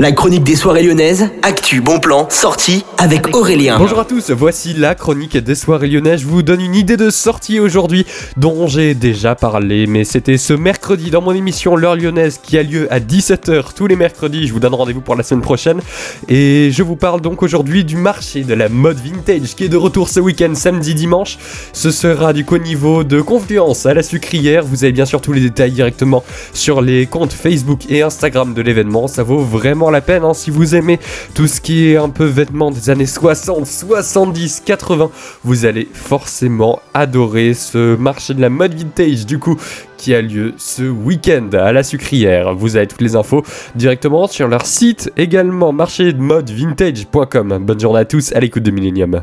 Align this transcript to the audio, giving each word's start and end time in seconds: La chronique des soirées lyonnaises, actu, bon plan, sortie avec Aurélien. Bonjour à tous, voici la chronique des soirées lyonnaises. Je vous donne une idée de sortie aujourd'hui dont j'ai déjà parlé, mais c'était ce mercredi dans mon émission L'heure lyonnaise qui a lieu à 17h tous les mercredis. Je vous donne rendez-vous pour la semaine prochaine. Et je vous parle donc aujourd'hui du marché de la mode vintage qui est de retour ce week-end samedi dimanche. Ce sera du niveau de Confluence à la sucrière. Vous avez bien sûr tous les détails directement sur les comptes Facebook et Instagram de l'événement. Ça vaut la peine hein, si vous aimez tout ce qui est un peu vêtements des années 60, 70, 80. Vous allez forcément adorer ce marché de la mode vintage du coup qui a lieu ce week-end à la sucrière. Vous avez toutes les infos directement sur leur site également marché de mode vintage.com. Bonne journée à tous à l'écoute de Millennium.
La 0.00 0.12
chronique 0.12 0.44
des 0.44 0.56
soirées 0.56 0.82
lyonnaises, 0.82 1.28
actu, 1.42 1.82
bon 1.82 2.00
plan, 2.00 2.26
sortie 2.30 2.86
avec 2.96 3.36
Aurélien. 3.36 3.76
Bonjour 3.78 3.98
à 3.98 4.06
tous, 4.06 4.30
voici 4.30 4.72
la 4.72 4.94
chronique 4.94 5.36
des 5.36 5.54
soirées 5.54 5.88
lyonnaises. 5.88 6.22
Je 6.22 6.26
vous 6.26 6.42
donne 6.42 6.62
une 6.62 6.74
idée 6.74 6.96
de 6.96 7.10
sortie 7.10 7.60
aujourd'hui 7.60 8.06
dont 8.38 8.66
j'ai 8.66 8.94
déjà 8.94 9.34
parlé, 9.34 9.86
mais 9.86 10.04
c'était 10.04 10.38
ce 10.38 10.54
mercredi 10.54 11.10
dans 11.10 11.20
mon 11.20 11.32
émission 11.32 11.76
L'heure 11.76 11.96
lyonnaise 11.96 12.40
qui 12.42 12.56
a 12.56 12.62
lieu 12.62 12.90
à 12.90 12.98
17h 12.98 13.74
tous 13.76 13.86
les 13.86 13.94
mercredis. 13.94 14.46
Je 14.46 14.54
vous 14.54 14.58
donne 14.58 14.72
rendez-vous 14.72 15.02
pour 15.02 15.16
la 15.16 15.22
semaine 15.22 15.42
prochaine. 15.42 15.82
Et 16.28 16.70
je 16.72 16.82
vous 16.82 16.96
parle 16.96 17.20
donc 17.20 17.42
aujourd'hui 17.42 17.84
du 17.84 17.96
marché 17.96 18.42
de 18.42 18.54
la 18.54 18.70
mode 18.70 18.96
vintage 18.96 19.54
qui 19.54 19.64
est 19.64 19.68
de 19.68 19.76
retour 19.76 20.08
ce 20.08 20.18
week-end 20.18 20.54
samedi 20.54 20.94
dimanche. 20.94 21.36
Ce 21.74 21.90
sera 21.90 22.32
du 22.32 22.46
niveau 22.64 23.04
de 23.04 23.20
Confluence 23.20 23.84
à 23.84 23.92
la 23.92 24.02
sucrière. 24.02 24.64
Vous 24.64 24.82
avez 24.82 24.92
bien 24.92 25.04
sûr 25.04 25.20
tous 25.20 25.34
les 25.34 25.42
détails 25.42 25.72
directement 25.72 26.24
sur 26.54 26.80
les 26.80 27.04
comptes 27.04 27.34
Facebook 27.34 27.80
et 27.90 28.00
Instagram 28.00 28.54
de 28.54 28.62
l'événement. 28.62 29.06
Ça 29.06 29.24
vaut 29.24 29.40
la 29.90 30.00
peine 30.00 30.24
hein, 30.24 30.34
si 30.34 30.50
vous 30.50 30.74
aimez 30.74 30.98
tout 31.34 31.46
ce 31.46 31.60
qui 31.60 31.90
est 31.90 31.96
un 31.96 32.08
peu 32.08 32.24
vêtements 32.24 32.70
des 32.70 32.90
années 32.90 33.06
60, 33.06 33.66
70, 33.66 34.62
80. 34.64 35.10
Vous 35.44 35.64
allez 35.66 35.88
forcément 35.92 36.80
adorer 36.94 37.54
ce 37.54 37.96
marché 37.96 38.34
de 38.34 38.40
la 38.40 38.50
mode 38.50 38.74
vintage 38.74 39.26
du 39.26 39.38
coup 39.38 39.56
qui 39.96 40.14
a 40.14 40.22
lieu 40.22 40.54
ce 40.56 40.82
week-end 40.82 41.50
à 41.52 41.72
la 41.72 41.82
sucrière. 41.82 42.54
Vous 42.54 42.76
avez 42.76 42.86
toutes 42.86 43.02
les 43.02 43.16
infos 43.16 43.42
directement 43.74 44.26
sur 44.26 44.48
leur 44.48 44.64
site 44.64 45.12
également 45.16 45.72
marché 45.72 46.12
de 46.12 46.20
mode 46.20 46.50
vintage.com. 46.50 47.58
Bonne 47.60 47.80
journée 47.80 48.00
à 48.00 48.04
tous 48.04 48.32
à 48.32 48.40
l'écoute 48.40 48.62
de 48.62 48.70
Millennium. 48.70 49.22